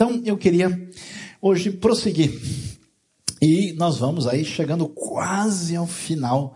[0.00, 0.88] Então eu queria
[1.42, 2.40] hoje prosseguir.
[3.38, 6.54] E nós vamos aí chegando quase ao final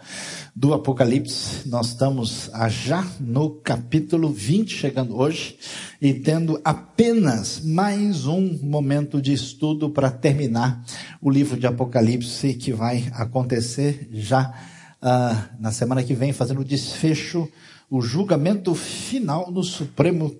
[0.56, 1.68] do Apocalipse.
[1.68, 5.58] Nós estamos já no capítulo 20, chegando hoje,
[6.00, 10.82] e tendo apenas mais um momento de estudo para terminar
[11.20, 14.54] o livro de Apocalipse, que vai acontecer já
[15.02, 17.46] uh, na semana que vem, fazendo o desfecho,
[17.90, 20.34] o julgamento final no Supremo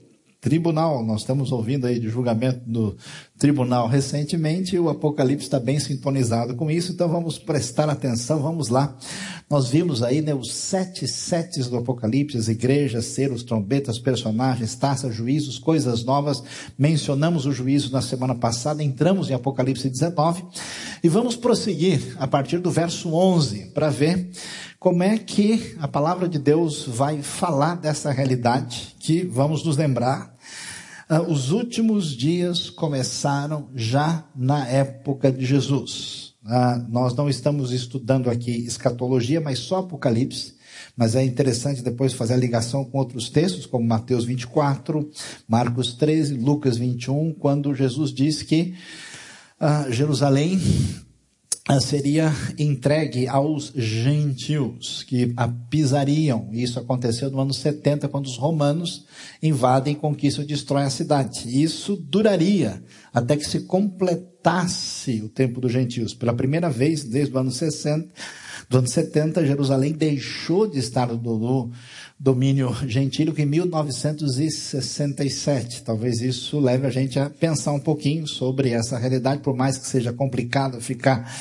[0.44, 1.02] tribunal.
[1.02, 2.94] Nós estamos ouvindo aí de julgamento do
[3.38, 8.68] tribunal recentemente e o Apocalipse está bem sintonizado com isso, então vamos prestar atenção, vamos
[8.68, 8.94] lá.
[9.48, 15.14] Nós vimos aí né, os sete setes do Apocalipse, as igrejas, selos, trombetas, personagens, taças,
[15.14, 16.42] juízos, coisas novas.
[16.76, 20.44] Mencionamos o juízo na semana passada, entramos em Apocalipse 19
[21.02, 24.30] e vamos prosseguir a partir do verso 11 para ver
[24.78, 30.33] como é que a palavra de Deus vai falar dessa realidade que vamos nos lembrar
[31.20, 36.34] os últimos dias começaram já na época de Jesus.
[36.46, 40.54] Ah, nós não estamos estudando aqui escatologia, mas só Apocalipse.
[40.96, 45.10] Mas é interessante depois fazer a ligação com outros textos, como Mateus 24,
[45.48, 48.74] Marcos 13, Lucas 21, quando Jesus diz que
[49.58, 50.60] ah, Jerusalém
[51.80, 56.50] seria entregue aos gentios que a pisariam.
[56.52, 59.06] Isso aconteceu no ano 70, quando os romanos
[59.42, 61.62] invadem, conquistam e destroem a cidade.
[61.62, 66.12] Isso duraria até que se completasse o tempo dos gentios.
[66.12, 68.08] Pela primeira vez, desde o ano 60,
[68.74, 71.70] do ano 70, Jerusalém deixou de estar no
[72.18, 75.84] domínio gentílico em 1967.
[75.84, 79.86] Talvez isso leve a gente a pensar um pouquinho sobre essa realidade, por mais que
[79.86, 81.32] seja complicado ficar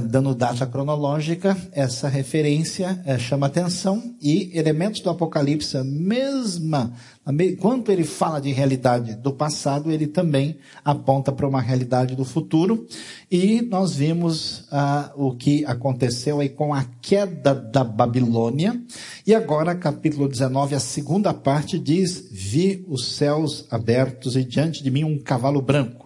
[0.00, 6.92] dando data cronológica, essa referência uh, chama atenção e elementos do Apocalipse, mesma
[7.28, 12.86] Enquanto ele fala de realidade do passado, ele também aponta para uma realidade do futuro.
[13.28, 18.80] E nós vimos ah, o que aconteceu aí com a queda da Babilônia.
[19.26, 24.90] E agora, capítulo 19, a segunda parte diz: Vi os céus abertos e diante de
[24.90, 26.05] mim um cavalo branco,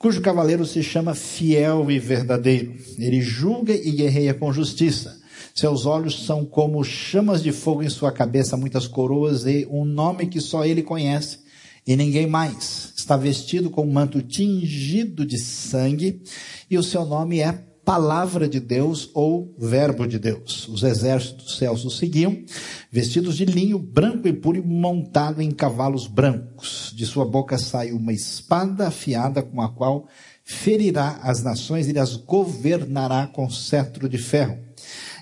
[0.00, 2.74] cujo cavaleiro se chama Fiel e Verdadeiro.
[2.98, 5.20] Ele julga e guerreia com justiça.
[5.54, 10.26] Seus olhos são como chamas de fogo em sua cabeça, muitas coroas e um nome
[10.26, 11.40] que só ele conhece
[11.86, 12.94] e ninguém mais.
[12.96, 16.22] Está vestido com um manto tingido de sangue
[16.70, 20.68] e o seu nome é Palavra de Deus ou Verbo de Deus.
[20.68, 22.40] Os exércitos dos céus o seguiam,
[22.88, 26.92] vestidos de linho branco e puro e montado em cavalos brancos.
[26.94, 30.06] De sua boca sai uma espada afiada com a qual
[30.44, 34.56] ferirá as nações e as governará com cetro de ferro.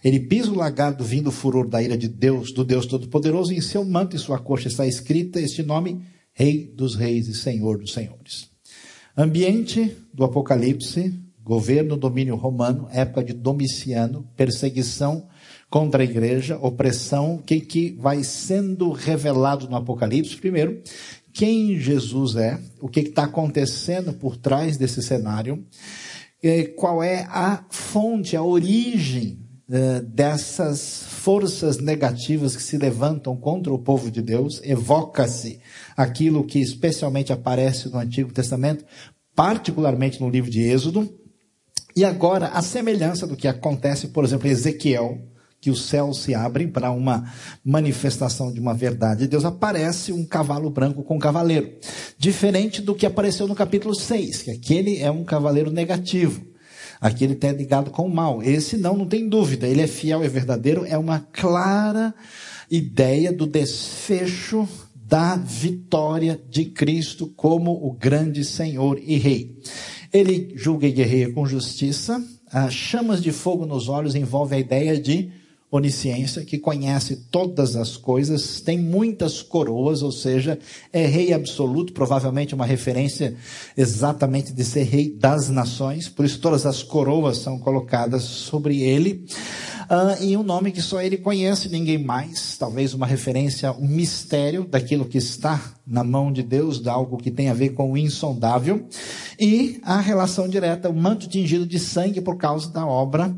[0.04, 3.56] Ele pisa o lagarto vindo o furor da ira de Deus, do Deus Todo-Poderoso, e
[3.56, 6.02] em seu manto e sua coxa está escrita este nome,
[6.34, 8.50] Rei dos Reis e Senhor dos Senhores.
[9.16, 15.26] Ambiente do Apocalipse, governo, domínio romano, época de Domiciano, perseguição
[15.70, 20.36] contra a igreja, opressão, que, que vai sendo revelado no Apocalipse?
[20.36, 20.82] Primeiro,
[21.32, 25.64] quem Jesus é, o que está acontecendo por trás desse cenário,
[26.76, 29.38] qual é a fonte, a origem
[29.70, 35.60] eh, dessas forças negativas que se levantam contra o povo de Deus, evoca-se
[35.96, 38.84] aquilo que especialmente aparece no Antigo Testamento,
[39.34, 41.08] particularmente no livro de Êxodo,
[41.98, 45.18] e agora a semelhança do que acontece, por exemplo, em Ezequiel,
[45.60, 47.28] que os céus se abrem para uma
[47.64, 51.72] manifestação de uma verdade de Deus, aparece um cavalo branco com um cavaleiro.
[52.16, 56.40] Diferente do que apareceu no capítulo 6, que aquele é um cavaleiro negativo.
[57.00, 58.44] Aqui ele está ligado com o mal.
[58.44, 59.66] Esse não, não tem dúvida.
[59.66, 60.86] Ele é fiel e verdadeiro.
[60.86, 62.14] É uma clara
[62.70, 69.56] ideia do desfecho da vitória de Cristo como o grande Senhor e Rei.
[70.12, 72.22] Ele julga e guerreia com justiça.
[72.50, 75.30] As chamas de fogo nos olhos envolve a ideia de
[75.70, 80.58] onisciência, que conhece todas as coisas, tem muitas coroas, ou seja,
[80.90, 83.36] é rei absoluto, provavelmente uma referência
[83.76, 89.26] exatamente de ser rei das nações, por isso todas as coroas são colocadas sobre ele.
[89.88, 94.64] Uh, e um nome que só ele conhece, ninguém mais, talvez uma referência, um mistério
[94.64, 97.96] daquilo que está na mão de Deus, de algo que tem a ver com o
[97.96, 98.86] insondável,
[99.40, 103.34] e a relação direta, o manto tingido de sangue por causa da obra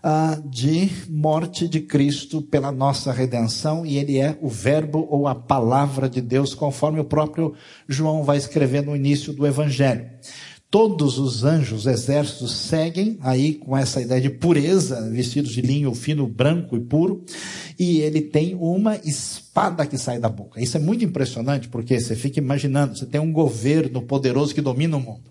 [0.00, 5.34] ah, de morte de Cristo pela nossa redenção, e ele é o Verbo ou a
[5.34, 7.54] palavra de Deus, conforme o próprio
[7.88, 10.08] João vai escrever no início do Evangelho.
[10.70, 16.26] Todos os anjos, exércitos, seguem aí com essa ideia de pureza, vestidos de linho fino,
[16.26, 17.24] branco e puro,
[17.78, 20.60] e ele tem uma espada que sai da boca.
[20.60, 24.98] Isso é muito impressionante, porque você fica imaginando, você tem um governo poderoso que domina
[24.98, 25.30] o mundo.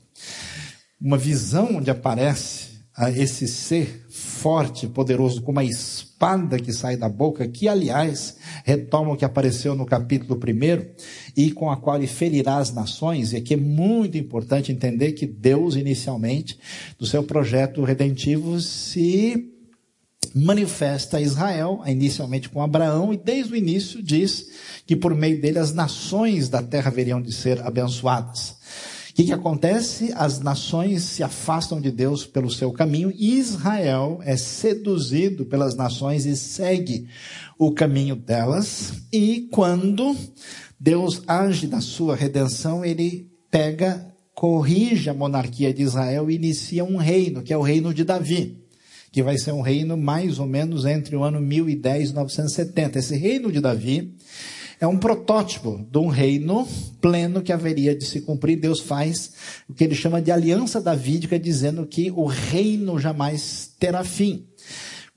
[0.99, 2.76] Uma visão onde aparece
[3.15, 9.15] esse ser forte, poderoso, com uma espada que sai da boca, que aliás retoma o
[9.15, 10.85] que apareceu no capítulo 1
[11.35, 13.33] e com a qual ele ferirá as nações.
[13.33, 16.57] E aqui é muito importante entender que Deus, inicialmente,
[16.97, 19.53] do seu projeto redentivo, se
[20.33, 24.47] manifesta a Israel, inicialmente com Abraão, e desde o início diz
[24.87, 28.56] que por meio dele as nações da terra veriam de ser abençoadas
[29.17, 30.13] que, que acontece?
[30.15, 36.27] As nações se afastam de Deus pelo seu caminho e Israel é seduzido pelas nações
[36.27, 37.07] e segue
[37.57, 38.93] o caminho delas.
[39.11, 40.15] E quando
[40.79, 44.05] Deus age na sua redenção, ele pega,
[44.35, 48.63] corrige a monarquia de Israel e inicia um reino, que é o reino de Davi
[49.09, 52.99] que vai ser um reino mais ou menos entre o ano 1010 e 970.
[52.99, 54.15] Esse reino de Davi
[54.79, 56.67] é um protótipo de um reino
[57.01, 58.59] pleno que haveria de se cumprir.
[58.59, 59.33] Deus faz
[59.67, 64.45] o que ele chama de aliança davídica, dizendo que o reino jamais terá fim.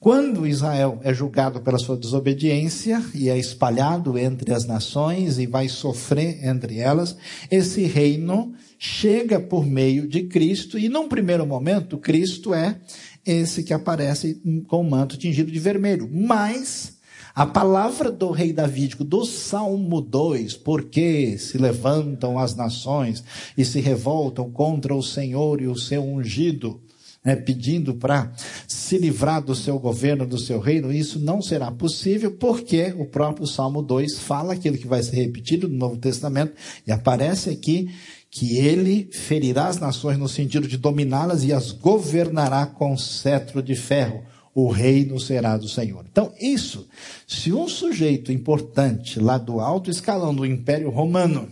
[0.01, 5.69] Quando Israel é julgado pela sua desobediência e é espalhado entre as nações e vai
[5.69, 7.15] sofrer entre elas,
[7.51, 12.81] esse reino chega por meio de Cristo e num primeiro momento Cristo é
[13.27, 16.09] esse que aparece com o manto tingido de vermelho.
[16.11, 16.99] Mas
[17.35, 23.23] a palavra do rei Davídico, do Salmo 2, porque se levantam as nações
[23.57, 26.81] e se revoltam contra o Senhor e o seu ungido,
[27.25, 28.33] né, pedindo para
[28.67, 33.47] se livrar do seu governo, do seu reino, isso não será possível, porque o próprio
[33.47, 36.55] Salmo 2 fala aquilo que vai ser repetido no Novo Testamento,
[36.87, 37.91] e aparece aqui
[38.31, 43.75] que ele ferirá as nações no sentido de dominá-las e as governará com cetro de
[43.75, 44.23] ferro
[44.65, 46.05] o reino será do Senhor.
[46.11, 46.89] Então, isso,
[47.27, 51.49] se um sujeito importante lá do alto escalão do Império Romano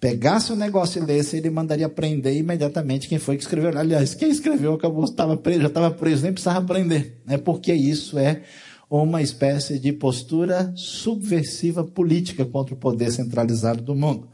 [0.00, 3.76] pegasse o negócio e lesse, ele mandaria prender imediatamente quem foi que escreveu.
[3.78, 7.36] Aliás, quem escreveu acabou, estava preso, já estava preso, nem precisava prender, né?
[7.36, 8.42] porque isso é
[8.88, 14.28] uma espécie de postura subversiva política contra o poder centralizado do mundo.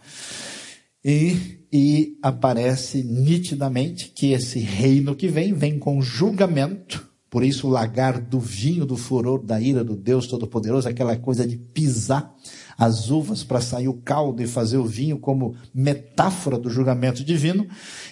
[1.05, 7.07] E, e aparece nitidamente que esse reino que vem, vem com julgamento,
[7.37, 11.47] por isso, o lagar do vinho do furor da ira do Deus Todo-Poderoso, aquela coisa
[11.47, 12.35] de pisar
[12.79, 17.69] as uvas para sair o caldo e fazer o vinho como metáfora do julgamento divino,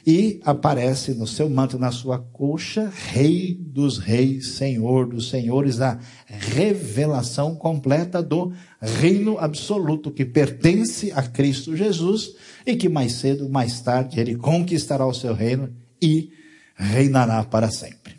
[0.07, 5.99] e aparece no seu manto, na sua coxa, Rei dos Reis, Senhor dos Senhores, a
[6.27, 12.35] revelação completa do reino absoluto que pertence a Cristo Jesus
[12.67, 16.31] e que mais cedo, mais tarde, ele conquistará o seu reino e
[16.77, 18.14] reinará para sempre.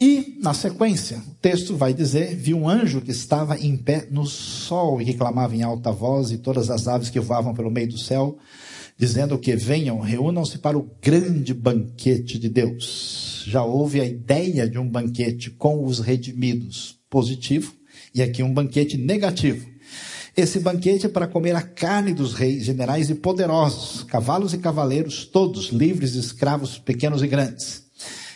[0.00, 4.24] E, na sequência, o texto vai dizer: Vi um anjo que estava em pé no
[4.24, 7.88] sol e que clamava em alta voz, e todas as aves que voavam pelo meio
[7.88, 8.38] do céu,
[8.96, 13.44] dizendo que venham, reúnam-se para o grande banquete de Deus.
[13.46, 17.74] Já houve a ideia de um banquete com os redimidos, positivo,
[18.14, 19.68] e aqui um banquete negativo.
[20.34, 25.26] Esse banquete é para comer a carne dos reis, generais e poderosos, cavalos e cavaleiros,
[25.26, 27.89] todos livres, escravos, pequenos e grandes.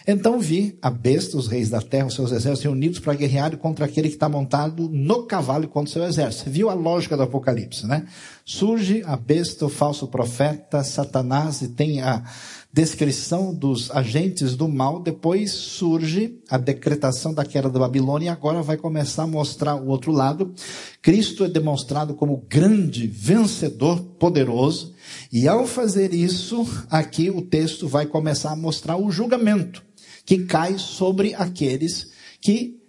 [0.07, 3.87] Então vi a besta, os reis da terra, os seus exércitos reunidos para guerrear contra
[3.87, 6.51] aquele que está montado no cavalo e contra o seu exército.
[6.51, 8.07] Viu a lógica do Apocalipse, né?
[8.45, 12.23] Surge a besta, o falso profeta, Satanás, e tem a
[12.71, 18.61] descrição dos agentes do mal, depois surge a decretação da queda da Babilônia e agora
[18.61, 20.53] vai começar a mostrar o outro lado.
[21.01, 24.93] Cristo é demonstrado como grande vencedor, poderoso,
[25.33, 29.83] e ao fazer isso, aqui o texto vai começar a mostrar o julgamento
[30.25, 32.81] que cai sobre aqueles que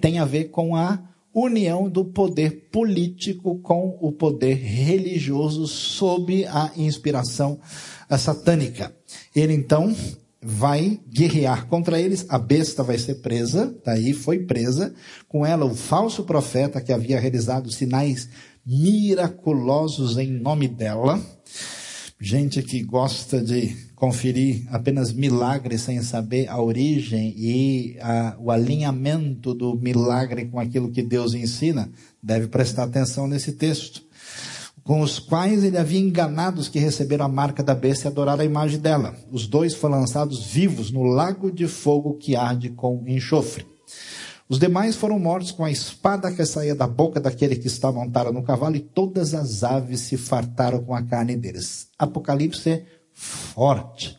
[0.00, 1.02] tem a ver com a
[1.34, 7.58] união do poder político com o poder religioso sob a inspiração
[8.16, 8.94] satânica.
[9.34, 9.94] Ele então
[10.40, 14.94] vai guerrear contra eles, a besta vai ser presa, daí foi presa,
[15.26, 18.28] com ela o falso profeta que havia realizado sinais
[18.64, 21.20] miraculosos em nome dela,
[22.24, 29.52] gente que gosta de conferir apenas milagres sem saber a origem e a, o alinhamento
[29.52, 31.90] do milagre com aquilo que Deus ensina,
[32.22, 34.02] deve prestar atenção nesse texto.
[34.82, 38.42] Com os quais ele havia enganado os que receberam a marca da besta e adoraram
[38.42, 39.14] a imagem dela.
[39.30, 43.66] Os dois foram lançados vivos no lago de fogo que arde com enxofre.
[44.48, 48.32] Os demais foram mortos com a espada que saía da boca daquele que estava montado
[48.32, 51.88] no cavalo, e todas as aves se fartaram com a carne deles.
[51.98, 54.18] Apocalipse forte,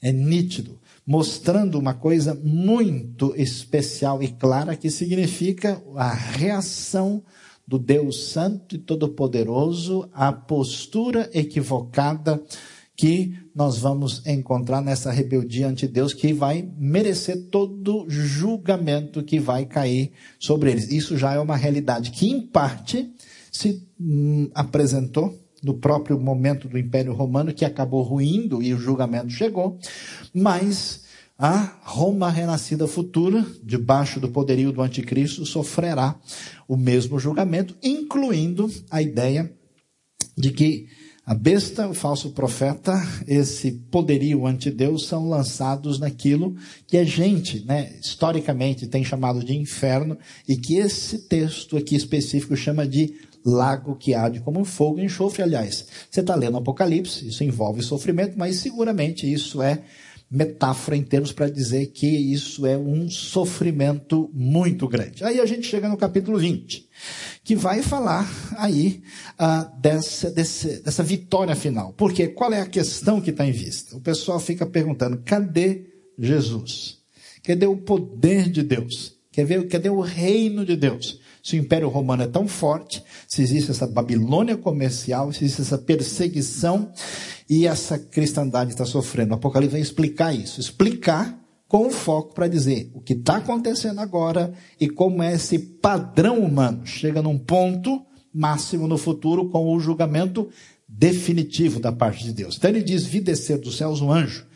[0.00, 7.22] é nítido, mostrando uma coisa muito especial e clara que significa a reação
[7.66, 12.42] do Deus Santo e Todo-Poderoso à postura equivocada
[12.96, 19.66] que nós vamos encontrar nessa rebeldia ante Deus que vai merecer todo julgamento que vai
[19.66, 20.92] cair sobre eles.
[20.92, 23.12] Isso já é uma realidade que, em parte,
[23.50, 29.30] se hum, apresentou no próprio momento do Império Romano, que acabou ruindo e o julgamento
[29.30, 29.76] chegou,
[30.32, 31.02] mas
[31.36, 36.14] a Roma renascida futura, debaixo do poderio do anticristo, sofrerá
[36.68, 39.52] o mesmo julgamento, incluindo a ideia
[40.36, 40.86] de que
[41.28, 42.94] a besta, o falso profeta,
[43.26, 46.56] esse poderio ante Deus são lançados naquilo
[46.86, 50.16] que a gente, né, historicamente tem chamado de inferno
[50.48, 55.42] e que esse texto aqui específico chama de lago que arde como fogo e enxofre,
[55.42, 55.86] aliás.
[56.10, 59.82] Você está lendo Apocalipse, isso envolve sofrimento, mas seguramente isso é
[60.30, 65.24] metáfora em termos para dizer que isso é um sofrimento muito grande.
[65.24, 66.86] Aí a gente chega no capítulo 20,
[67.42, 69.02] que vai falar aí
[69.38, 71.94] ah, dessa, desse, dessa vitória final.
[71.94, 73.96] Porque qual é a questão que está em vista?
[73.96, 75.86] O pessoal fica perguntando: cadê
[76.18, 76.98] Jesus?
[77.42, 79.16] Cadê o poder de Deus?
[79.70, 81.20] Cadê o reino de Deus?
[81.42, 85.78] Se o Império Romano é tão forte, se existe essa Babilônia comercial, se existe essa
[85.78, 86.92] perseguição
[87.48, 89.32] e essa cristandade está sofrendo.
[89.32, 90.60] O Apocalipse vai explicar isso.
[90.60, 96.38] Explicar com foco para dizer o que está acontecendo agora e como é esse padrão
[96.40, 98.02] humano chega num ponto
[98.32, 100.48] máximo no futuro com o julgamento
[100.88, 102.56] definitivo da parte de Deus.
[102.56, 104.46] Então ele diz: Vi descer dos céus um anjo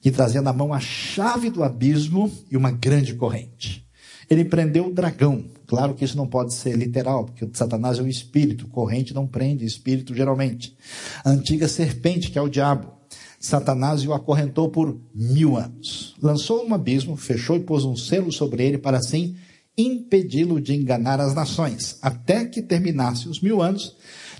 [0.00, 3.84] que trazia na mão a chave do abismo e uma grande corrente.
[4.28, 5.44] Ele prendeu o dragão.
[5.70, 9.64] Claro que isso não pode ser literal, porque Satanás é um espírito, corrente não prende
[9.64, 10.76] espírito geralmente.
[11.24, 12.90] A antiga serpente, que é o diabo.
[13.38, 16.16] Satanás o acorrentou por mil anos.
[16.20, 19.36] Lançou um abismo, fechou e pôs um selo sobre ele para assim
[19.78, 23.96] impedi-lo de enganar as nações, até que terminasse os mil anos.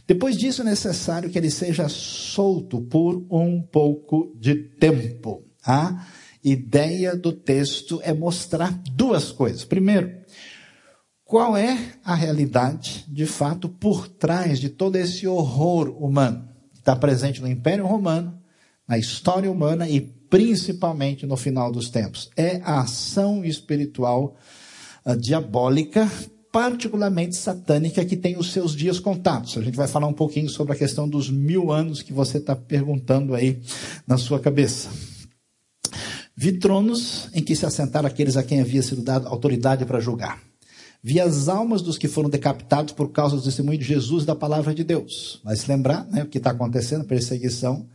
[0.09, 5.45] Depois disso é necessário que ele seja solto por um pouco de tempo.
[5.65, 6.09] Ah,
[6.43, 9.65] ideia do texto é mostrar duas coisas.
[9.65, 10.20] Primeiro,
[11.31, 16.97] qual é a realidade, de fato, por trás de todo esse horror humano que está
[16.97, 18.37] presente no Império Romano,
[18.89, 22.29] na história humana e principalmente no final dos tempos?
[22.37, 24.35] É a ação espiritual
[25.07, 26.11] uh, diabólica,
[26.51, 29.57] particularmente satânica, que tem os seus dias contados.
[29.57, 32.57] A gente vai falar um pouquinho sobre a questão dos mil anos que você está
[32.57, 33.63] perguntando aí
[34.05, 34.89] na sua cabeça.
[36.35, 40.50] Vi tronos em que se assentaram aqueles a quem havia sido dado autoridade para julgar.
[41.03, 44.35] Vi as almas dos que foram decapitados por causa do testemunho de Jesus e da
[44.35, 45.41] palavra de Deus.
[45.43, 47.87] Vai se lembrar né, o que está acontecendo, perseguição.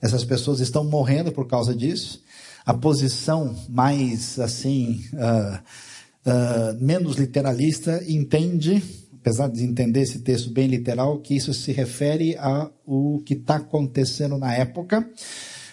[0.00, 2.22] Essas pessoas estão morrendo por causa disso.
[2.64, 8.80] A posição mais, assim, uh, uh, menos literalista entende,
[9.20, 14.38] apesar de entender esse texto bem literal, que isso se refere ao que está acontecendo
[14.38, 15.08] na época.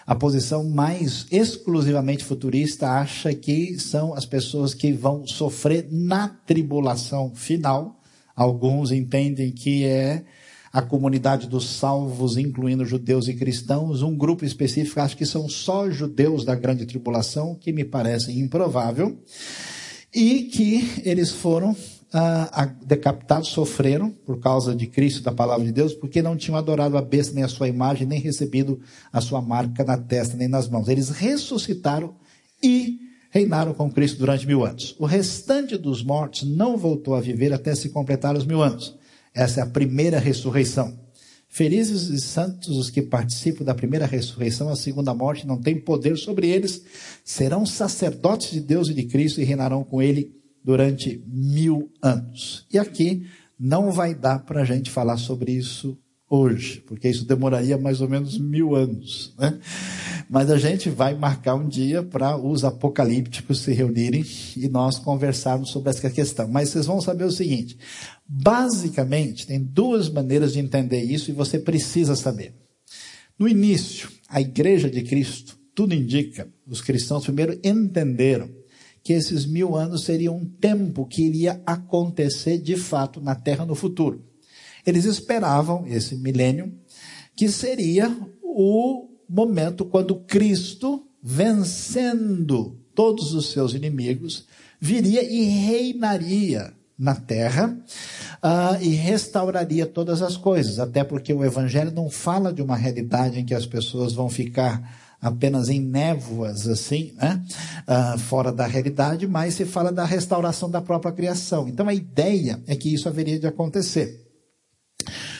[0.09, 7.31] A posição mais exclusivamente futurista acha que são as pessoas que vão sofrer na tribulação
[7.35, 8.01] final.
[8.35, 10.25] Alguns entendem que é
[10.73, 14.01] a comunidade dos salvos, incluindo judeus e cristãos.
[14.01, 19.15] Um grupo específico acha que são só judeus da grande tribulação, que me parece improvável.
[20.11, 21.75] E que eles foram
[22.11, 26.97] ah, decapitados sofreram por causa de Cristo, da palavra de Deus, porque não tinham adorado
[26.97, 28.79] a besta nem a sua imagem, nem recebido
[29.13, 30.87] a sua marca na testa nem nas mãos.
[30.87, 32.15] Eles ressuscitaram
[32.63, 32.97] e
[33.29, 34.95] reinaram com Cristo durante mil anos.
[34.97, 38.97] O restante dos mortos não voltou a viver até se completar os mil anos.
[39.33, 40.97] Essa é a primeira ressurreição.
[41.47, 46.15] Felizes e santos os que participam da primeira ressurreição, a segunda morte não tem poder
[46.15, 46.83] sobre eles,
[47.23, 52.65] serão sacerdotes de Deus e de Cristo e reinarão com ele durante mil anos.
[52.71, 53.25] E aqui
[53.59, 55.97] não vai dar para a gente falar sobre isso
[56.29, 59.33] hoje, porque isso demoraria mais ou menos mil anos.
[59.37, 59.59] Né?
[60.29, 64.23] Mas a gente vai marcar um dia para os apocalípticos se reunirem
[64.55, 66.47] e nós conversarmos sobre essa questão.
[66.47, 67.77] Mas vocês vão saber o seguinte:
[68.27, 72.53] basicamente, tem duas maneiras de entender isso e você precisa saber.
[73.37, 78.49] No início, a igreja de Cristo, tudo indica, os cristãos primeiro entenderam
[79.03, 83.75] que esses mil anos seriam um tempo que iria acontecer de fato na Terra no
[83.75, 84.23] futuro.
[84.85, 86.73] Eles esperavam esse milênio,
[87.35, 94.45] que seria o momento quando Cristo, vencendo todos os seus inimigos,
[94.79, 97.77] viria e reinaria na terra
[98.43, 103.39] uh, e restauraria todas as coisas, até porque o Evangelho não fala de uma realidade
[103.39, 107.43] em que as pessoas vão ficar apenas em névoas, assim, né?
[107.87, 111.67] Uh, fora da realidade, mas se fala da restauração da própria criação.
[111.67, 114.27] Então a ideia é que isso haveria de acontecer.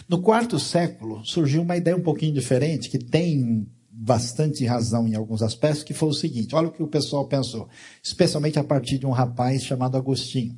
[0.08, 5.42] No quarto século surgiu uma ideia um pouquinho diferente, que tem bastante razão em alguns
[5.42, 7.68] aspectos, que foi o seguinte: olha o que o pessoal pensou,
[8.04, 10.58] especialmente a partir de um rapaz chamado Agostinho.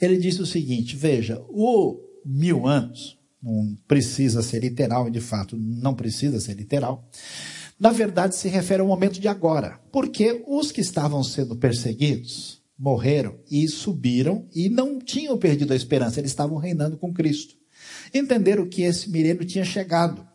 [0.00, 5.56] Ele disse o seguinte: veja, o mil anos, não precisa ser literal, e de fato
[5.56, 7.08] não precisa ser literal,
[7.78, 13.36] na verdade se refere ao momento de agora, porque os que estavam sendo perseguidos morreram
[13.50, 17.56] e subiram e não tinham perdido a esperança, eles estavam reinando com Cristo.
[18.14, 20.26] Entenderam que esse milênio tinha chegado.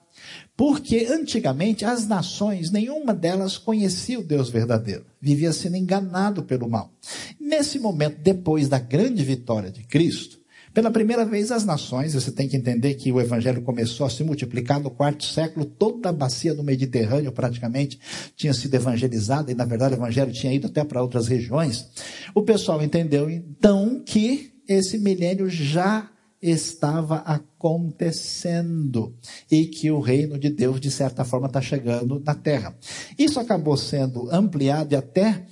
[0.56, 6.94] Porque antigamente as nações, nenhuma delas conhecia o Deus verdadeiro, vivia sendo enganado pelo mal.
[7.40, 10.40] Nesse momento, depois da grande vitória de Cristo,
[10.74, 14.24] pela primeira vez, as nações, você tem que entender que o evangelho começou a se
[14.24, 18.00] multiplicar no quarto século, toda a bacia do Mediterrâneo praticamente
[18.36, 21.88] tinha sido evangelizada, e na verdade o evangelho tinha ido até para outras regiões.
[22.34, 26.10] O pessoal entendeu então que esse milênio já
[26.42, 29.16] estava acontecendo
[29.50, 32.76] e que o reino de Deus, de certa forma, está chegando na terra.
[33.18, 35.46] Isso acabou sendo ampliado e até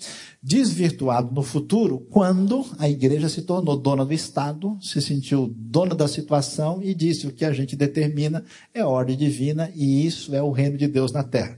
[0.43, 6.07] desvirtuado no futuro, quando a igreja se tornou dona do Estado, se sentiu dona da
[6.07, 8.43] situação e disse o que a gente determina
[8.73, 11.57] é ordem divina e isso é o reino de Deus na terra.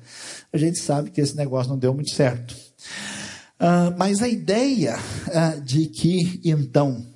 [0.51, 2.53] A gente sabe que esse negócio não deu muito certo.
[3.59, 7.12] Uh, mas a ideia uh, de que, então,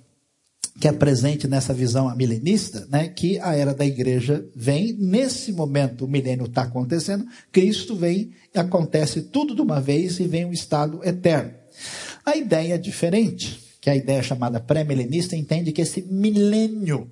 [0.80, 6.06] que é presente nessa visão milenista, né, que a era da igreja vem, nesse momento
[6.06, 11.04] o milênio está acontecendo, Cristo vem acontece tudo de uma vez e vem um estado
[11.04, 11.52] eterno.
[12.26, 17.10] A ideia é diferente, que a ideia chamada pré-milenista entende que esse milênio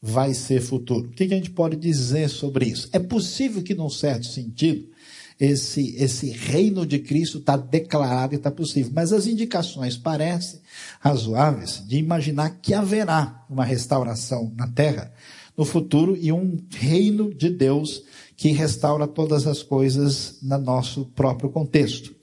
[0.00, 1.08] vai ser futuro.
[1.08, 2.88] O que a gente pode dizer sobre isso?
[2.92, 4.88] É possível que, num certo sentido,
[5.38, 8.92] esse, esse reino de Cristo está declarado e está possível.
[8.94, 10.60] Mas as indicações parecem
[11.00, 15.12] razoáveis de imaginar que haverá uma restauração na terra
[15.56, 18.02] no futuro e um reino de Deus
[18.36, 22.14] que restaura todas as coisas no nosso próprio contexto.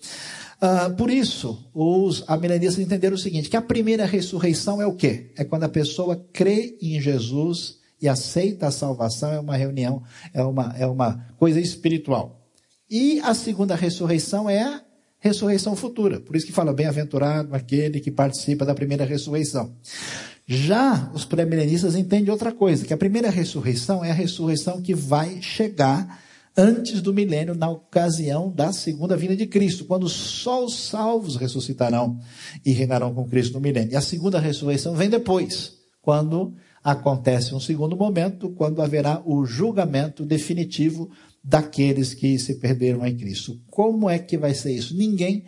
[0.62, 5.31] Uh, por isso, os amilenistas entenderam o seguinte, que a primeira ressurreição é o quê?
[5.35, 10.44] É quando a pessoa crê em Jesus e aceita a salvação, é uma reunião, é
[10.44, 12.43] uma, é uma coisa espiritual.
[12.94, 14.79] E a segunda ressurreição é a
[15.18, 16.20] ressurreição futura.
[16.20, 19.74] Por isso que fala bem-aventurado aquele que participa da primeira ressurreição.
[20.46, 25.42] Já os pré-milenistas entendem outra coisa, que a primeira ressurreição é a ressurreição que vai
[25.42, 26.22] chegar
[26.56, 32.20] antes do milênio, na ocasião da segunda vinda de Cristo, quando só os salvos ressuscitarão
[32.64, 33.94] e reinarão com Cristo no milênio.
[33.94, 36.53] E a segunda ressurreição vem depois, quando
[36.84, 41.10] acontece um segundo momento, quando haverá o julgamento definitivo
[41.44, 43.60] daqueles que se perderam em Cristo.
[43.70, 44.96] Como é que vai ser isso?
[44.96, 45.44] Ninguém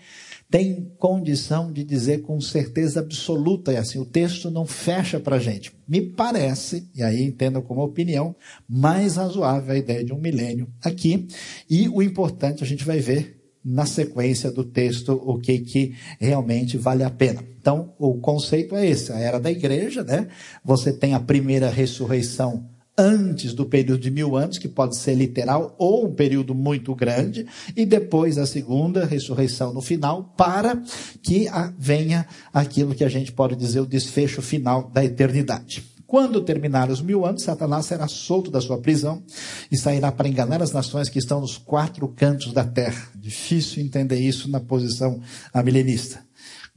[0.50, 5.40] tem condição de dizer com certeza absoluta, e assim, o texto não fecha para a
[5.40, 5.72] gente.
[5.88, 8.36] Me parece, e aí entenda como opinião,
[8.68, 11.28] mais razoável a ideia de um milênio aqui,
[11.70, 16.78] e o importante a gente vai ver na sequência do texto o que, que realmente
[16.78, 17.44] vale a pena.
[17.60, 20.28] Então, o conceito é esse, a era da igreja, né?
[20.64, 25.76] Você tem a primeira ressurreição antes do período de mil anos, que pode ser literal
[25.78, 30.82] ou um período muito grande, e depois a segunda ressurreição no final, para
[31.22, 35.84] que venha aquilo que a gente pode dizer o desfecho final da eternidade.
[36.08, 39.24] Quando terminar os mil anos, Satanás será solto da sua prisão
[39.72, 43.10] e sairá para enganar as nações que estão nos quatro cantos da terra.
[43.16, 45.20] Difícil entender isso na posição
[45.64, 46.24] milenista.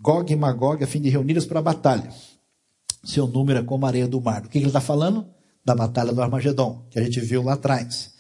[0.01, 2.09] Gog e Magog a fim de reuni-los para a batalha.
[3.05, 4.47] Seu número é como a areia do mar.
[4.47, 5.27] O que ele está falando?
[5.69, 8.17] Da batalha do Armagedon, que a gente viu lá atrás.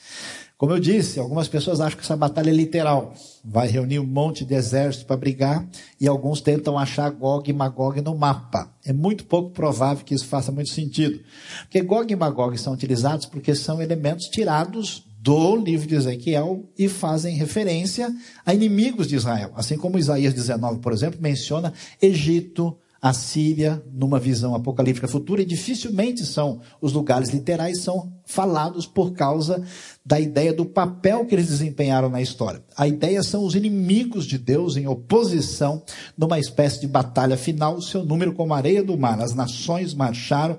[0.58, 3.14] Como eu disse, algumas pessoas acham que essa batalha é literal.
[3.44, 5.66] Vai reunir um monte de exército para brigar
[6.00, 8.70] e alguns tentam achar Gog e Magog no mapa.
[8.84, 11.20] É muito pouco provável que isso faça muito sentido.
[11.62, 16.88] Porque Gog e Magog são utilizados porque são elementos tirados do livro de Ezequiel e
[16.88, 18.12] fazem referência
[18.44, 19.52] a inimigos de Israel.
[19.54, 25.46] Assim como Isaías 19, por exemplo, menciona Egito, a Síria numa visão apocalíptica futura e
[25.46, 29.62] dificilmente são os lugares literais são falados por causa
[30.04, 32.62] da ideia do papel que eles desempenharam na história.
[32.76, 35.82] A ideia são os inimigos de Deus em oposição
[36.16, 39.20] numa espécie de batalha final, seu número como areia do mar.
[39.20, 40.58] As nações marcharam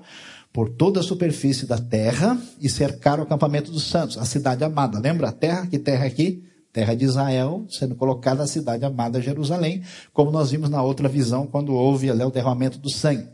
[0.52, 4.98] por toda a superfície da terra e cercaram o acampamento dos santos, a cidade amada.
[4.98, 5.66] Lembra a terra?
[5.66, 6.42] Que terra aqui?
[6.72, 11.46] Terra de Israel, sendo colocada a cidade amada Jerusalém, como nós vimos na outra visão
[11.46, 13.26] quando houve ali o derramamento do sangue.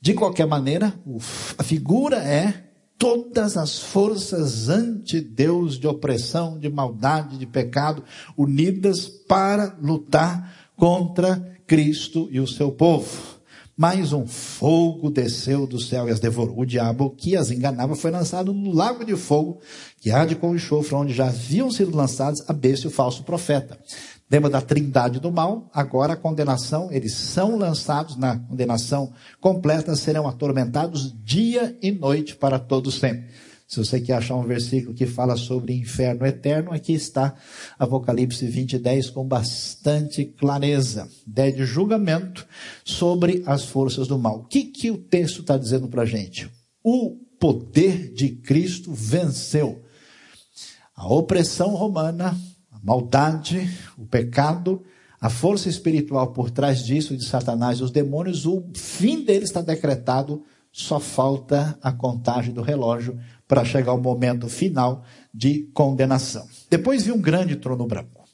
[0.00, 0.92] De qualquer maneira,
[1.56, 2.64] a figura é
[2.98, 8.04] todas as forças anti-Deus de opressão, de maldade, de pecado,
[8.36, 13.33] unidas para lutar contra Cristo e o seu povo.
[13.76, 16.60] Mais um fogo desceu do céu e as devorou.
[16.60, 19.60] O diabo que as enganava foi lançado no lago de fogo,
[20.00, 23.24] que há de com enxofre, onde já haviam sido lançados a besta e o falso
[23.24, 23.76] profeta.
[24.30, 25.68] Lembra da trindade do mal?
[25.74, 32.60] Agora a condenação, eles são lançados na condenação completa, serão atormentados dia e noite para
[32.60, 33.26] todos sempre.
[33.66, 37.34] Se você quer achar um versículo que fala sobre inferno eterno, aqui está
[37.78, 41.08] Apocalipse 20, 10 com bastante clareza.
[41.26, 42.46] Ideia de julgamento
[42.84, 44.40] sobre as forças do mal.
[44.40, 46.50] O que, que o texto está dizendo para a gente?
[46.82, 49.82] O poder de Cristo venceu
[50.94, 52.38] a opressão romana,
[52.70, 54.82] a maldade, o pecado,
[55.20, 59.62] a força espiritual por trás disso, de Satanás e os demônios, o fim deles está
[59.62, 66.46] decretado, só falta a contagem do relógio para chegar ao momento final de condenação.
[66.70, 68.24] Depois vi um grande trono branco.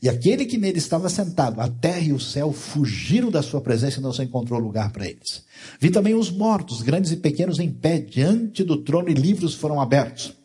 [0.00, 3.98] E aquele que nele estava sentado, a terra e o céu fugiram da sua presença
[3.98, 5.44] e não se encontrou lugar para eles.
[5.80, 9.80] Vi também os mortos, grandes e pequenos, em pé diante do trono e livros foram
[9.80, 10.36] abertos.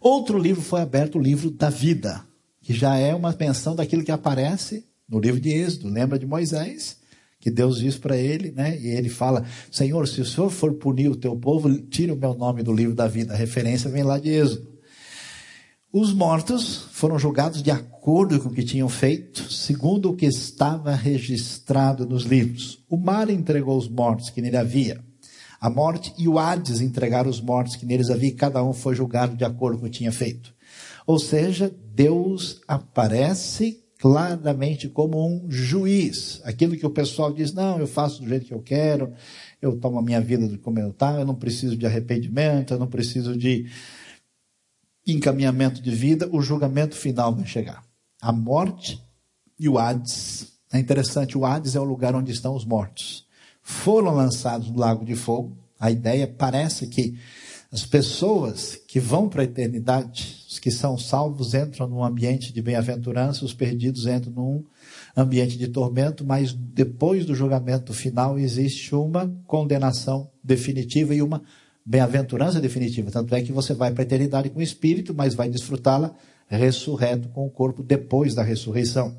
[0.00, 2.26] Outro livro foi aberto, o livro da vida,
[2.60, 5.88] que já é uma menção daquilo que aparece no livro de Êxodo.
[5.88, 6.96] Lembra de Moisés?
[7.42, 8.78] Que Deus diz para ele, né?
[8.80, 12.34] E ele fala: Senhor, se o Senhor for punir o teu povo, tire o meu
[12.34, 13.34] nome do livro da vida.
[13.34, 14.70] A referência vem lá de Êxodo.
[15.92, 20.94] Os mortos foram julgados de acordo com o que tinham feito, segundo o que estava
[20.94, 22.78] registrado nos livros.
[22.88, 25.04] O mar entregou os mortos que nele havia.
[25.60, 28.94] A morte e o Hades entregaram os mortos que neles havia, e cada um foi
[28.94, 30.54] julgado de acordo com o que tinha feito.
[31.04, 36.40] Ou seja, Deus aparece claramente como um juiz.
[36.42, 39.12] Aquilo que o pessoal diz, não, eu faço do jeito que eu quero,
[39.60, 42.88] eu tomo a minha vida como eu está, eu não preciso de arrependimento, eu não
[42.88, 43.70] preciso de
[45.06, 47.84] encaminhamento de vida, o julgamento final vai chegar.
[48.20, 49.00] A morte
[49.56, 50.48] e o Hades.
[50.72, 53.24] É interessante, o Hades é o lugar onde estão os mortos.
[53.62, 55.56] Foram lançados no lago de fogo.
[55.78, 57.16] A ideia parece que
[57.70, 62.60] as pessoas que vão para a eternidade, os que são salvos entram num ambiente de
[62.60, 64.64] bem-aventurança, os perdidos entram num
[65.16, 71.42] ambiente de tormento, mas depois do julgamento final existe uma condenação definitiva e uma
[71.86, 73.10] bem-aventurança definitiva.
[73.10, 76.14] Tanto é que você vai para a eternidade com o espírito, mas vai desfrutá-la
[76.46, 79.16] ressurreto com o corpo depois da ressurreição.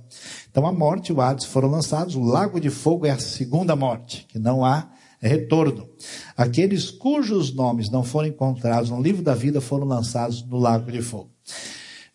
[0.51, 3.75] Então a morte e o Hades foram lançados, o lago de fogo é a segunda
[3.75, 4.87] morte, que não há
[5.27, 5.89] retorno.
[6.35, 11.01] Aqueles cujos nomes não foram encontrados no livro da vida foram lançados no lago de
[11.01, 11.31] fogo.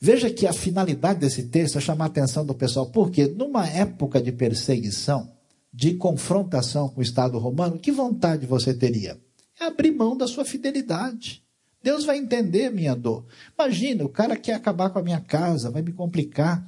[0.00, 4.20] Veja que a finalidade desse texto é chamar a atenção do pessoal, porque numa época
[4.22, 5.28] de perseguição,
[5.72, 9.18] de confrontação com o Estado romano, que vontade você teria?
[9.60, 11.42] É abrir mão da sua fidelidade.
[11.82, 13.24] Deus vai entender minha dor.
[13.58, 16.64] Imagina, o cara quer acabar com a minha casa, vai me complicar.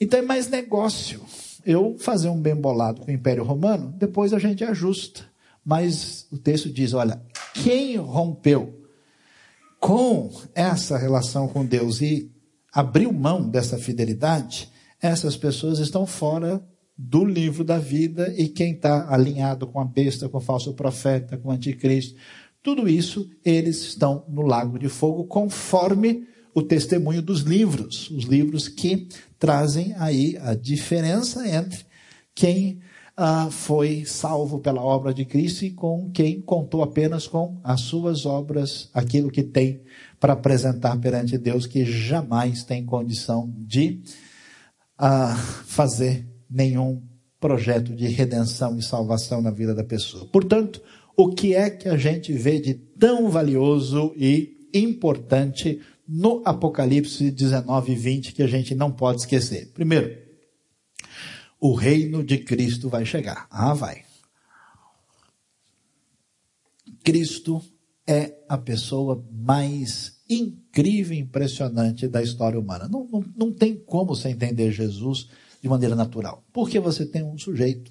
[0.00, 1.22] Então é mais negócio.
[1.64, 5.24] Eu fazer um bem bolado com o Império Romano, depois a gente ajusta.
[5.68, 7.20] Mas o texto diz: olha,
[7.52, 8.74] quem rompeu
[9.78, 12.32] com essa relação com Deus e
[12.72, 19.12] abriu mão dessa fidelidade, essas pessoas estão fora do livro da vida e quem está
[19.12, 22.18] alinhado com a besta, com o falso profeta, com o anticristo,
[22.62, 28.68] tudo isso eles estão no lago de fogo conforme o testemunho dos livros, os livros
[28.68, 29.06] que
[29.38, 31.84] trazem aí a diferença entre
[32.34, 32.80] quem
[33.20, 38.24] ah, foi salvo pela obra de Cristo e com quem contou apenas com as suas
[38.24, 39.80] obras, aquilo que tem
[40.20, 44.00] para apresentar perante Deus, que jamais tem condição de
[44.96, 45.34] ah,
[45.66, 47.02] fazer nenhum
[47.40, 50.24] projeto de redenção e salvação na vida da pessoa.
[50.26, 50.80] Portanto,
[51.16, 57.90] o que é que a gente vê de tão valioso e importante no Apocalipse 19
[57.90, 59.72] e 20 que a gente não pode esquecer?
[59.74, 60.27] Primeiro,
[61.60, 63.46] o reino de Cristo vai chegar.
[63.50, 64.04] Ah, vai.
[67.02, 67.62] Cristo
[68.06, 72.88] é a pessoa mais incrível e impressionante da história humana.
[72.88, 75.28] Não, não, não tem como você entender Jesus
[75.62, 76.44] de maneira natural.
[76.52, 77.90] Porque você tem um sujeito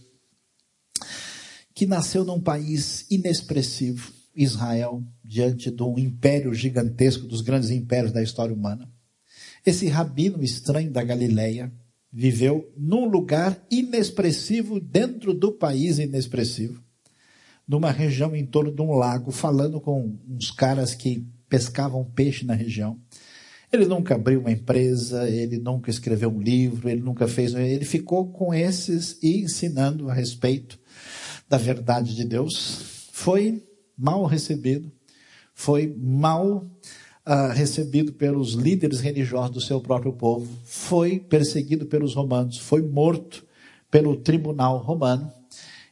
[1.74, 8.22] que nasceu num país inexpressivo, Israel, diante de um império gigantesco, dos grandes impérios da
[8.22, 8.92] história humana.
[9.66, 11.72] Esse rabino estranho da Galileia,
[12.12, 16.84] viveu num lugar inexpressivo dentro do país inexpressivo,
[17.68, 22.54] numa região em torno de um lago, falando com uns caras que pescavam peixe na
[22.54, 23.00] região.
[23.72, 27.54] Ele nunca abriu uma empresa, ele nunca escreveu um livro, ele nunca fez.
[27.54, 30.80] Ele ficou com esses e ensinando a respeito
[31.50, 33.10] da verdade de Deus.
[33.12, 33.62] Foi
[33.98, 34.90] mal recebido,
[35.54, 36.66] foi mal
[37.28, 43.46] uh, recebido pelos líderes religiosos do seu próprio povo, foi perseguido pelos romanos, foi morto
[43.92, 45.30] pelo tribunal romano.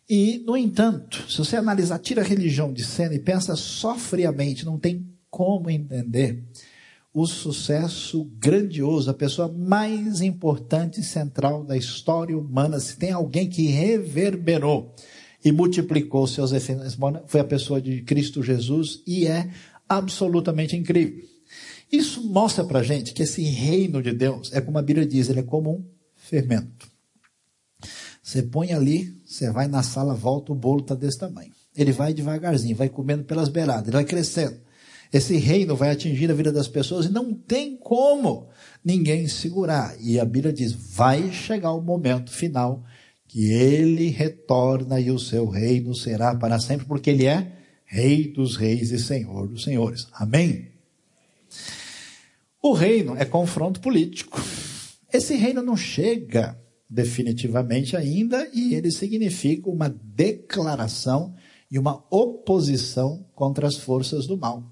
[0.09, 4.65] E, no entanto, se você analisar, tira a religião de cena e pensa só friamente,
[4.65, 6.43] não tem como entender
[7.13, 12.79] o sucesso grandioso, a pessoa mais importante e central da história humana.
[12.79, 14.93] Se tem alguém que reverberou
[15.43, 19.49] e multiplicou seus efeitos, foi a pessoa de Cristo Jesus e é
[19.87, 21.23] absolutamente incrível.
[21.91, 25.39] Isso mostra para gente que esse reino de Deus é como a Bíblia diz, ele
[25.39, 26.89] é como um fermento.
[28.21, 31.51] Você põe ali, você vai na sala, volta, o bolo está desse tamanho.
[31.75, 34.57] Ele vai devagarzinho, vai comendo pelas beiradas, ele vai crescendo.
[35.13, 38.49] Esse reino vai atingir a vida das pessoas e não tem como
[38.83, 39.95] ninguém segurar.
[40.01, 42.83] E a Bíblia diz: vai chegar o momento final
[43.27, 47.54] que ele retorna e o seu reino será para sempre, porque ele é
[47.85, 50.07] Rei dos Reis e Senhor dos Senhores.
[50.11, 50.71] Amém?
[52.61, 54.41] O reino é confronto político.
[55.13, 61.35] Esse reino não chega definitivamente ainda e ele significa uma declaração
[61.69, 64.63] e uma oposição contra as forças do mal.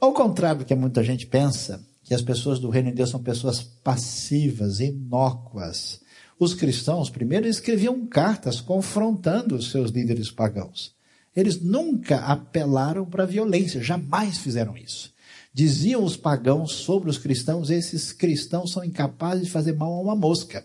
[0.00, 3.22] Ao contrário do que muita gente pensa, que as pessoas do reino de Deus são
[3.22, 6.00] pessoas passivas, inócuas.
[6.38, 10.94] Os cristãos primeiro escreviam cartas confrontando os seus líderes pagãos.
[11.34, 15.12] Eles nunca apelaram para a violência, jamais fizeram isso.
[15.54, 20.16] Diziam os pagãos sobre os cristãos, esses cristãos são incapazes de fazer mal a uma
[20.16, 20.64] mosca.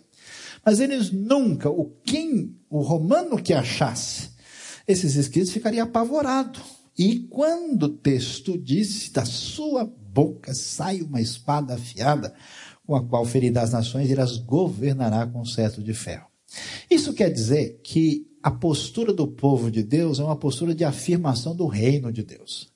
[0.65, 4.29] Mas eles nunca, o quem, o romano que achasse
[4.87, 6.59] esses escritos ficaria apavorado.
[6.97, 12.33] E quando o texto diz, da sua boca sai uma espada afiada,
[12.85, 16.27] com a qual ferirá as nações, ele as governará com cetro de ferro.
[16.89, 21.55] Isso quer dizer que a postura do povo de Deus é uma postura de afirmação
[21.55, 22.71] do reino de Deus.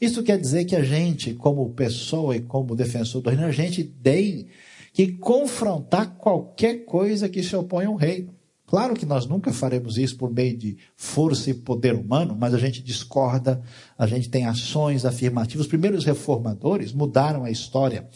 [0.00, 3.84] Isso quer dizer que a gente, como pessoa e como defensor do reino, a gente
[3.84, 4.48] tem
[4.92, 8.34] que confrontar qualquer coisa que se opõe ao reino.
[8.66, 12.58] Claro que nós nunca faremos isso por meio de força e poder humano, mas a
[12.58, 13.62] gente discorda,
[13.98, 15.66] a gente tem ações afirmativas.
[15.66, 18.08] Os primeiros reformadores mudaram a história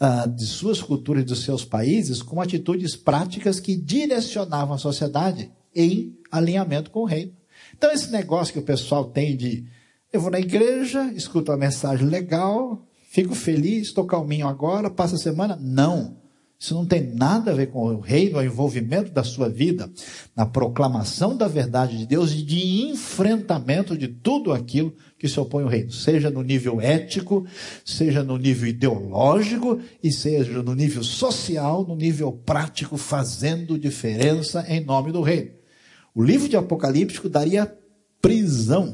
[0.00, 5.52] uh, de suas culturas e dos seus países com atitudes práticas que direcionavam a sociedade
[5.76, 7.32] em alinhamento com o reino.
[7.76, 9.66] Então, esse negócio que o pessoal tem de
[10.10, 15.18] eu vou na igreja, escuto uma mensagem legal, fico feliz, estou calminho agora, passa a
[15.18, 15.58] semana.
[15.60, 16.16] Não.
[16.58, 19.88] Isso não tem nada a ver com o reino, o envolvimento da sua vida
[20.34, 25.62] na proclamação da verdade de Deus e de enfrentamento de tudo aquilo que se opõe
[25.62, 27.46] ao reino, seja no nível ético,
[27.84, 34.84] seja no nível ideológico e seja no nível social, no nível prático, fazendo diferença em
[34.84, 35.57] nome do reino.
[36.18, 37.72] O livro de Apocalíptico daria
[38.20, 38.92] prisão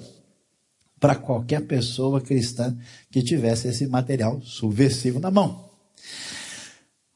[1.01, 2.77] para qualquer pessoa cristã
[3.11, 5.71] que tivesse esse material subversivo na mão.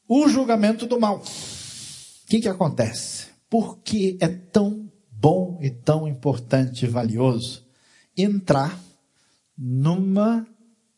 [0.08, 1.18] O julgamento do mal.
[1.18, 3.26] O que, que acontece?
[3.50, 7.66] Por que é tão bom e tão importante e valioso
[8.16, 8.80] entrar
[9.58, 10.46] numa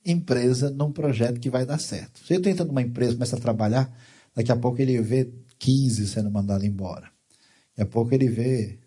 [0.07, 2.21] empresa, num projeto que vai dar certo?
[2.25, 3.93] Você entra numa empresa, começa a trabalhar,
[4.37, 7.11] daqui a pouco ele vê 15 sendo mandado embora.
[7.77, 8.80] Daqui a pouco ele vê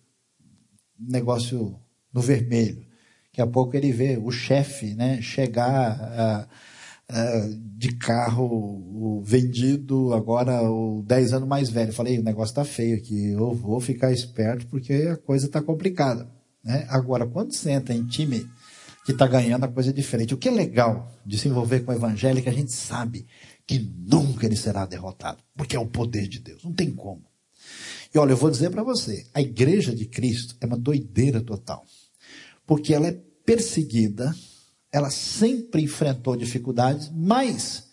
[0.99, 1.79] negócio
[2.13, 2.85] no vermelho.
[3.27, 6.47] Daqui a pouco ele vê o chefe né, chegar.
[6.49, 6.73] Uh,
[7.09, 11.91] uh, de carro vendido agora o 10 anos mais velho.
[11.93, 16.29] Falei, o negócio está feio aqui, eu vou ficar esperto porque a coisa está complicada.
[16.63, 16.85] Né?
[16.89, 18.47] Agora, quando você entra em time
[19.05, 20.33] que está ganhando, a coisa é diferente.
[20.33, 23.25] O que é legal de se envolver com o evangelho é que a gente sabe
[23.67, 27.23] que nunca ele será derrotado, porque é o poder de Deus, não tem como.
[28.13, 31.83] E olha, eu vou dizer para você, a igreja de Cristo é uma doideira total,
[32.65, 34.33] porque ela é perseguida,
[34.91, 37.91] ela sempre enfrentou dificuldades, mas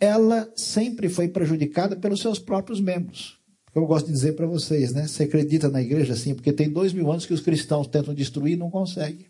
[0.00, 3.38] ela sempre foi prejudicada pelos seus próprios membros.
[3.74, 5.06] Eu gosto de dizer para vocês, né?
[5.06, 6.34] Você acredita na igreja assim?
[6.34, 9.26] Porque tem dois mil anos que os cristãos tentam destruir e não conseguem.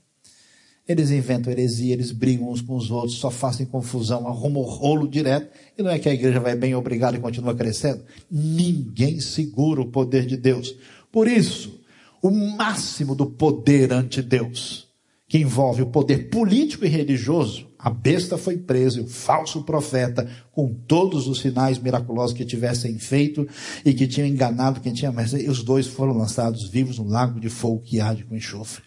[0.88, 5.48] Eles inventam heresia, eles brigam uns com os outros, só fazem confusão, arrumam rolo direto.
[5.76, 8.02] E não é que a igreja vai bem obrigada e continua crescendo?
[8.30, 10.76] Ninguém segura o poder de Deus.
[11.10, 11.80] Por isso,
[12.22, 14.86] o máximo do poder ante Deus
[15.28, 20.72] que envolve o poder político e religioso, a besta foi presa o falso profeta, com
[20.72, 23.46] todos os sinais miraculosos que tivessem feito
[23.84, 27.48] e que tinham enganado quem tinha, mas os dois foram lançados vivos no lago de
[27.48, 28.84] fogo que arde com enxofre.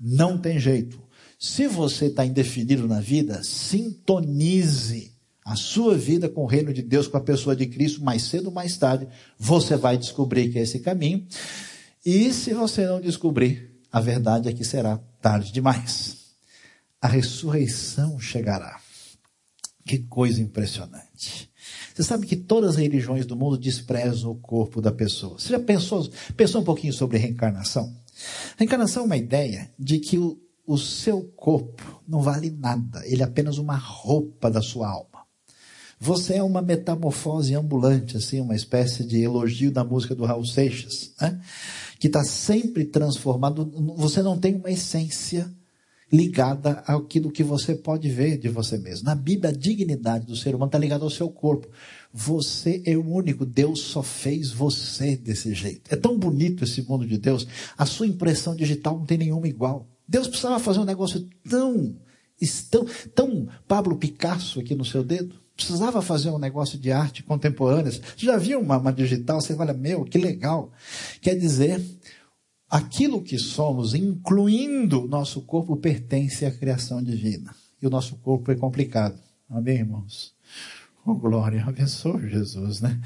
[0.00, 1.03] Não tem jeito.
[1.46, 5.12] Se você está indefinido na vida, sintonize
[5.44, 8.46] a sua vida com o reino de Deus, com a pessoa de Cristo, mais cedo
[8.46, 9.06] ou mais tarde,
[9.38, 11.26] você vai descobrir que é esse caminho.
[12.02, 16.16] E se você não descobrir, a verdade é que será tarde demais.
[16.98, 18.80] A ressurreição chegará.
[19.86, 21.50] Que coisa impressionante.
[21.94, 25.38] Você sabe que todas as religiões do mundo desprezam o corpo da pessoa.
[25.38, 27.94] Você já pensou, pensou um pouquinho sobre reencarnação?
[28.56, 33.24] Reencarnação é uma ideia de que o, o seu corpo não vale nada, ele é
[33.24, 35.24] apenas uma roupa da sua alma.
[36.00, 41.12] Você é uma metamorfose ambulante, assim, uma espécie de elogio da música do Raul Seixas,
[41.20, 41.40] né?
[41.98, 43.70] que está sempre transformado.
[43.96, 45.50] Você não tem uma essência
[46.12, 49.06] ligada àquilo que você pode ver de você mesmo.
[49.06, 51.68] Na Bíblia, a dignidade do ser humano está ligada ao seu corpo.
[52.12, 55.92] Você é o único, Deus só fez você desse jeito.
[55.92, 57.46] É tão bonito esse mundo de Deus,
[57.76, 59.88] a sua impressão digital não tem nenhuma igual.
[60.06, 61.96] Deus precisava fazer um negócio tão,
[62.70, 67.92] tão, tão Pablo Picasso aqui no seu dedo precisava fazer um negócio de arte contemporânea.
[67.92, 69.40] Você já viu uma, uma digital?
[69.40, 70.72] Você fala, meu, que legal.
[71.20, 71.82] Quer dizer,
[72.68, 77.54] aquilo que somos, incluindo nosso corpo, pertence à criação divina.
[77.80, 79.18] E o nosso corpo é complicado.
[79.48, 80.34] Amém, irmãos?
[81.06, 83.00] Oh, glória, abençoe Jesus, né?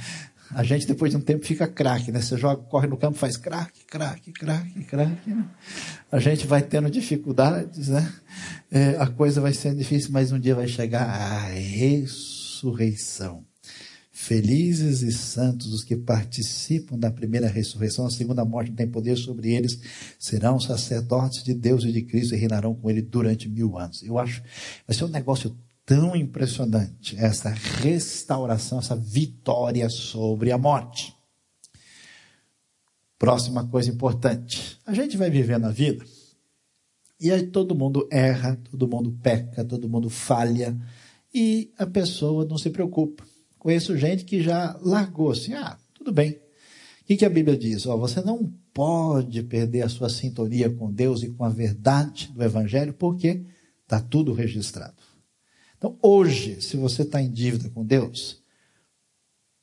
[0.50, 2.20] A gente, depois de um tempo, fica craque, né?
[2.20, 5.30] Você joga, corre no campo, faz craque, craque, craque, craque.
[5.30, 5.44] Né?
[6.10, 8.10] A gente vai tendo dificuldades, né?
[8.70, 13.44] É, a coisa vai sendo difícil, mas um dia vai chegar a ressurreição.
[14.10, 19.16] Felizes e santos os que participam da primeira ressurreição, a segunda morte não tem poder
[19.16, 19.78] sobre eles,
[20.18, 24.02] serão sacerdotes de Deus e de Cristo e reinarão com ele durante mil anos.
[24.02, 24.42] Eu acho,
[24.86, 25.56] vai ser um negócio
[25.88, 31.16] tão impressionante essa restauração, essa vitória sobre a morte.
[33.18, 34.78] Próxima coisa importante.
[34.84, 36.04] A gente vai viver na vida
[37.18, 40.78] e aí todo mundo erra, todo mundo peca, todo mundo falha
[41.32, 43.24] e a pessoa não se preocupa.
[43.58, 46.32] Conheço gente que já largou assim, ah, tudo bem.
[46.32, 47.86] O que, que a Bíblia diz?
[47.86, 52.44] Oh, você não pode perder a sua sintonia com Deus e com a verdade do
[52.44, 53.42] Evangelho, porque
[53.84, 55.07] está tudo registrado.
[55.78, 58.42] Então, hoje, se você está em dívida com Deus,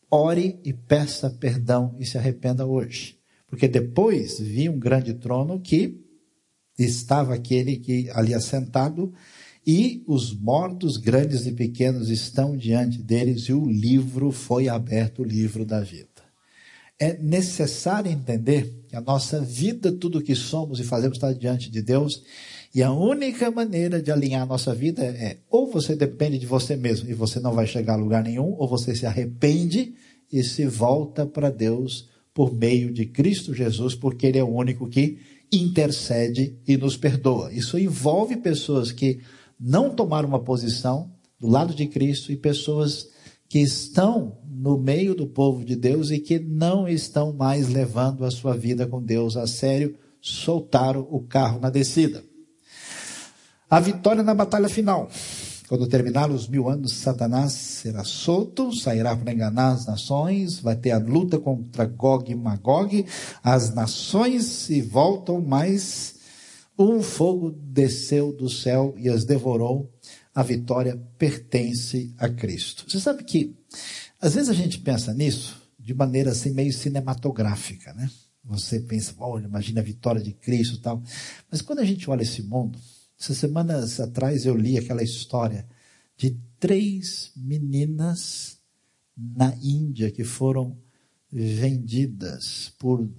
[0.10, 3.20] ore e peça perdão e se arrependa hoje.
[3.46, 6.02] Porque depois vi um grande trono que
[6.80, 9.14] estava aquele que ali assentado
[9.68, 15.26] e os mortos, grandes e pequenos, estão diante deles e o livro foi aberto, o
[15.26, 16.08] livro da vida.
[16.98, 21.70] É necessário entender que a nossa vida, tudo o que somos e fazemos está diante
[21.70, 22.24] de Deus
[22.76, 26.76] e a única maneira de alinhar a nossa vida é ou você depende de você
[26.76, 29.96] mesmo e você não vai chegar a lugar nenhum, ou você se arrepende
[30.30, 34.90] e se volta para Deus por meio de Cristo Jesus, porque Ele é o único
[34.90, 37.54] que intercede e nos perdoa.
[37.54, 39.22] Isso envolve pessoas que
[39.58, 41.10] não tomaram uma posição
[41.40, 43.08] do lado de Cristo e pessoas
[43.48, 48.32] que estão no meio do povo de Deus e que não estão mais levando a
[48.32, 52.22] sua vida com Deus a sério, soltaram o carro na descida.
[53.70, 55.10] A vitória na batalha final.
[55.68, 60.92] Quando terminar os mil anos, Satanás será solto, sairá para enganar as nações, vai ter
[60.92, 63.04] a luta contra Gog e Magog,
[63.44, 66.16] as nações se voltam, mas
[66.78, 69.92] um fogo desceu do céu e as devorou.
[70.36, 72.86] A vitória pertence a Cristo.
[72.88, 73.56] Você sabe que,
[74.22, 78.12] às vezes a gente pensa nisso de maneira assim meio cinematográfica, né?
[78.44, 81.02] Você pensa, olha, imagina a vitória de Cristo e tal.
[81.50, 82.78] Mas quando a gente olha esse mundo,
[83.20, 85.68] essas semanas atrás eu li aquela história
[86.18, 88.60] de três meninas
[89.16, 90.78] na Índia que foram
[91.32, 93.10] vendidas por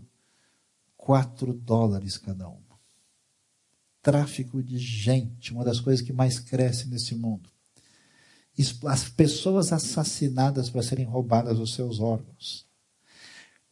[0.96, 2.76] quatro dólares cada uma.
[4.02, 7.50] Tráfico de gente, uma das coisas que mais cresce nesse mundo.
[8.86, 12.66] As pessoas assassinadas para serem roubadas os seus órgãos.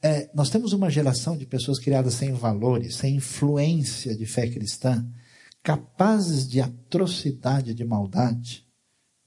[0.02, 5.08] É, nós temos uma geração de pessoas criadas sem valores, sem influência de fé cristã,
[5.64, 8.66] capazes de atrocidade, de maldade,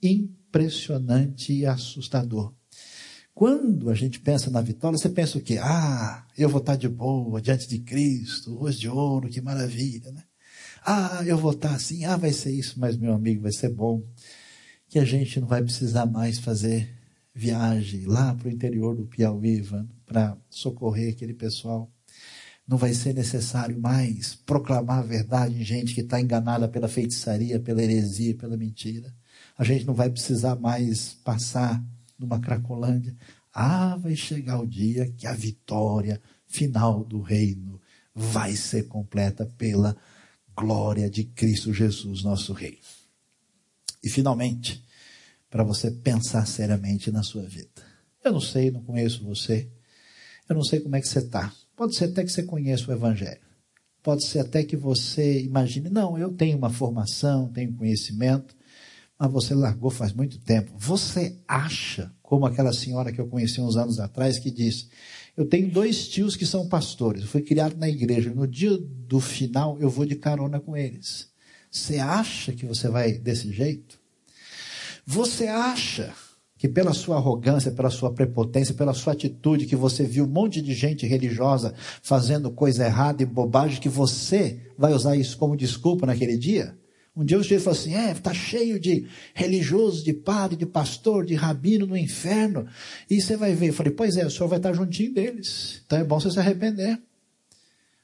[0.02, 2.54] impressionante e assustador.
[3.34, 5.58] Quando a gente pensa na vitória, você pensa o quê?
[5.60, 10.23] Ah, eu vou estar de boa diante de Cristo, rosto de ouro, que maravilha, né?
[10.86, 14.04] Ah, eu vou estar assim, ah, vai ser isso, mas meu amigo, vai ser bom.
[14.88, 16.88] Que a gente não vai precisar mais fazer
[17.34, 19.63] viagem lá para o interior do Piauí,
[20.06, 21.91] para socorrer aquele pessoal
[22.67, 27.60] não vai ser necessário mais proclamar a verdade em gente que está enganada pela feitiçaria,
[27.60, 29.13] pela heresia, pela mentira.
[29.57, 31.82] A gente não vai precisar mais passar
[32.20, 33.15] numa cracolândia.
[33.53, 37.80] Ah, vai chegar o dia que a vitória final do reino
[38.13, 39.95] vai ser completa pela
[40.55, 42.80] glória de Cristo Jesus, nosso Rei.
[44.03, 44.84] E finalmente,
[45.49, 47.82] para você pensar seriamente na sua vida.
[48.24, 49.70] Eu não sei, não conheço você.
[50.49, 51.53] Eu não sei como é que você está.
[51.78, 53.39] Pode ser até que você conheça o Evangelho.
[54.01, 58.55] Pode ser até que você imagine, não, eu tenho uma formação, tenho conhecimento,
[59.17, 60.71] mas você largou faz muito tempo.
[60.75, 64.88] Você acha, como aquela senhora que eu conheci uns anos atrás, que disse:
[65.36, 69.19] Eu tenho dois tios que são pastores, eu fui criado na igreja, no dia do
[69.19, 71.30] final eu vou de carona com eles.
[71.69, 73.99] Você acha que você vai desse jeito?
[75.05, 76.11] Você acha
[76.58, 80.62] que pela sua arrogância, pela sua prepotência, pela sua atitude, que você viu um monte
[80.62, 86.05] de gente religiosa fazendo coisa errada e bobagem, que você vai usar isso como desculpa
[86.05, 86.76] naquele dia?
[87.16, 91.26] Um dia o sujeito falou assim: é, está cheio de religiosos, de padre, de pastor,
[91.26, 92.68] de rabino no inferno.
[93.10, 93.70] E você vai ver.
[93.70, 95.82] Eu falei: pois é, o senhor vai estar juntinho deles.
[95.86, 97.01] Então é bom você se arrepender.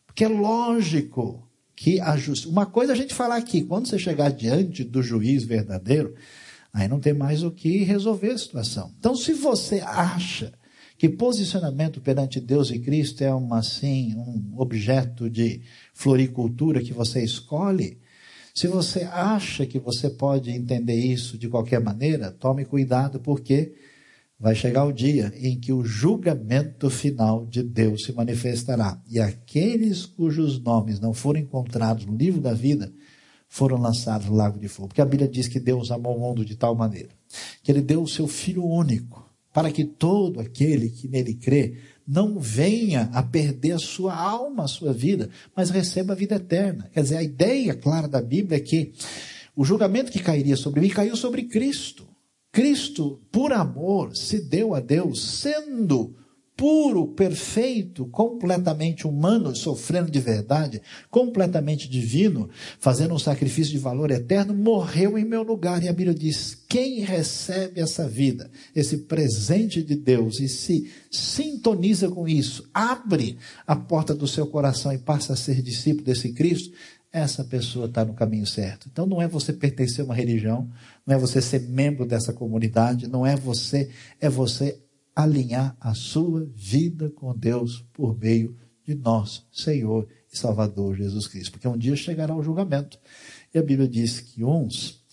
[0.08, 2.50] Porque é lógico que a justiça.
[2.52, 6.16] Uma coisa a gente falar aqui: quando você chegar diante do juiz verdadeiro,
[6.74, 8.92] aí não tem mais o que resolver a situação.
[8.98, 10.52] Então, se você acha
[10.98, 15.62] que posicionamento perante Deus e Cristo é uma, assim, um objeto de
[15.94, 18.00] floricultura que você escolhe,
[18.54, 23.74] se você acha que você pode entender isso de qualquer maneira, tome cuidado, porque
[24.40, 29.02] vai chegar o dia em que o julgamento final de Deus se manifestará.
[29.10, 32.94] E aqueles cujos nomes não foram encontrados no livro da vida
[33.54, 34.88] foram lançados no lago de fogo.
[34.88, 37.10] Porque a Bíblia diz que Deus amou o mundo de tal maneira
[37.62, 42.40] que ele deu o seu Filho único para que todo aquele que nele crê não
[42.40, 46.90] venha a perder a sua alma, a sua vida, mas receba a vida eterna.
[46.92, 48.92] Quer dizer, a ideia clara da Bíblia é que
[49.56, 52.08] o julgamento que cairia sobre mim caiu sobre Cristo.
[52.52, 56.16] Cristo, por amor, se deu a Deus, sendo
[56.56, 62.50] puro, perfeito, completamente humano, sofrendo de verdade, completamente divino,
[62.80, 65.84] fazendo um sacrifício de valor eterno, morreu em meu lugar.
[65.84, 72.10] E a Bíblia diz: quem recebe essa vida, esse presente de Deus e se sintoniza
[72.10, 76.72] com isso, abre a porta do seu coração e passa a ser discípulo desse Cristo,
[77.12, 78.90] essa pessoa está no caminho certo.
[78.92, 80.68] Então não é você pertencer a uma religião,
[81.06, 84.83] não é você ser membro dessa comunidade, não é você, é você
[85.16, 91.52] alinhar a sua vida com Deus por meio de nosso Senhor e Salvador Jesus Cristo.
[91.52, 93.00] Porque um dia chegará o julgamento.
[93.54, 95.04] E a Bíblia diz que uns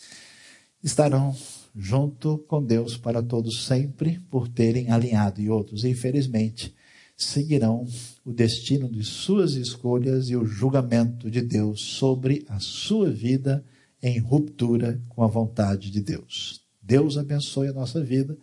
[0.83, 1.37] estarão
[1.75, 6.75] junto com Deus para todos sempre por terem alinhado, e outros, infelizmente,
[7.17, 7.87] seguirão
[8.25, 13.65] o destino de suas escolhas e o julgamento de Deus sobre a sua vida
[14.03, 16.63] em ruptura com a vontade de Deus.
[16.83, 18.37] Deus abençoe a nossa vida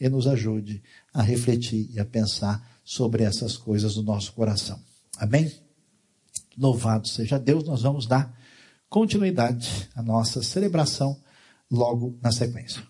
[0.00, 0.82] e nos ajude
[1.14, 4.78] a refletir e a pensar sobre essas coisas no nosso coração.
[5.16, 5.50] Amém?
[6.58, 8.36] Louvado seja Deus, nós vamos dar
[8.88, 11.18] continuidade à nossa celebração
[11.70, 12.82] logo na sequência.